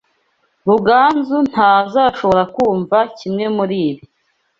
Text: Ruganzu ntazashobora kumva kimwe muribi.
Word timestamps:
Ruganzu 0.67 1.37
ntazashobora 1.51 2.43
kumva 2.55 2.97
kimwe 3.17 3.45
muribi. 3.55 4.03